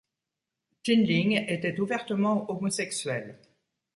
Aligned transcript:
Tinling 0.81 1.45
était 1.47 1.79
ouvertement 1.79 2.49
homosexuel. 2.51 3.39